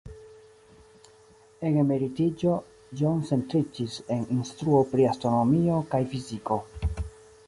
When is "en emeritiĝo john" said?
1.67-3.21